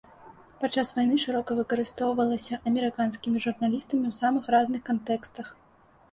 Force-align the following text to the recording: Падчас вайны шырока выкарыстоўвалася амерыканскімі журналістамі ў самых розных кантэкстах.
Падчас 0.61 0.91
вайны 0.99 1.17
шырока 1.23 1.57
выкарыстоўвалася 1.59 2.57
амерыканскімі 2.71 3.41
журналістамі 3.45 4.05
ў 4.13 4.15
самых 4.21 4.49
розных 4.57 4.81
кантэкстах. 4.89 5.53